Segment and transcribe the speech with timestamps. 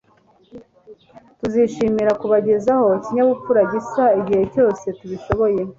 [1.39, 5.59] Tuzishimira kubagezaho ikinyabupfura gisa igihe cyose tubishoboye